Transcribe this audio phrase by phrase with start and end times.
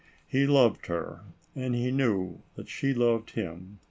[0.25, 3.77] He loved her and knew that she loved him.